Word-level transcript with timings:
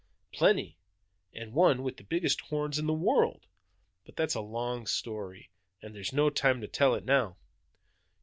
"Plenty, 0.33 0.79
and 1.31 1.53
one 1.53 1.83
with 1.83 1.97
the 1.97 2.03
biggest 2.03 2.41
horns 2.41 2.79
in 2.79 2.87
the 2.87 2.91
world! 2.93 3.45
But 4.03 4.15
that's 4.15 4.33
a 4.33 4.41
long 4.41 4.87
story, 4.87 5.51
and 5.79 5.93
there's 5.93 6.11
no 6.11 6.31
time 6.31 6.59
to 6.61 6.67
tell 6.67 6.95
it 6.95 7.05
now." 7.05 7.37